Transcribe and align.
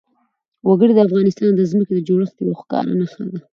وګړي 0.67 0.93
د 0.95 0.99
افغانستان 1.07 1.51
د 1.55 1.61
ځمکې 1.71 1.93
د 1.95 1.99
جوړښت 2.07 2.35
یوه 2.43 2.55
ښکاره 2.61 2.93
نښه 2.99 3.23
ده. 3.31 3.39